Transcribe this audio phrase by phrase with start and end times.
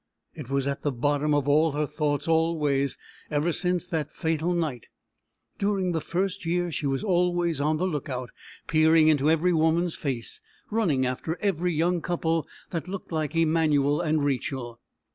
[0.33, 2.97] It was at the bottom of all her thoughts always,
[3.29, 4.87] ever since that fatal night.
[5.59, 8.31] During the first year she was always on the lookout,
[8.65, 10.39] peering into every woman's face,
[10.71, 14.79] running after every young couple that looked like Emanuel and Rachel.